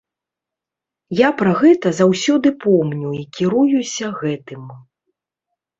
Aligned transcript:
Я 1.19 1.29
пра 1.41 1.51
гэта 1.61 1.87
заўсёды 1.99 2.55
помню 2.67 3.09
і 3.21 3.23
кіруюся 3.39 4.13
гэтым. 4.25 4.63